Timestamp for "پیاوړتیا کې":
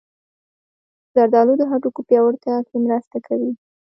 2.07-2.75